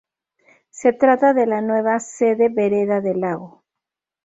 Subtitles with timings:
[0.71, 3.63] Se trata de la nueva sede Vereda del Lago.